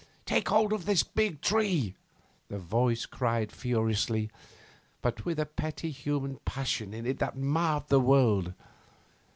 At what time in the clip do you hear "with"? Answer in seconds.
5.25-5.39